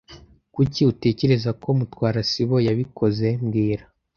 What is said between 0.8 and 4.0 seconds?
utekereza ko Mutwara sibo yabikoze mbwira